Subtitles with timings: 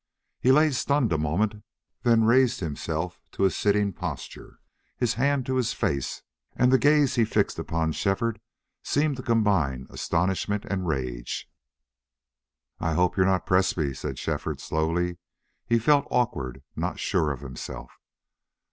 [0.39, 1.61] He lay stunned a moment,
[2.01, 4.57] then raised himself to a sitting posture,
[4.97, 6.23] his hand to his face,
[6.55, 8.41] and the gaze he fixed upon Shefford
[8.81, 11.47] seemed to combine astonishment and rage.
[12.79, 15.19] "I hope you're not Presbrey," said Shefford, slowly.
[15.67, 17.91] He felt awkward, not sure of himself.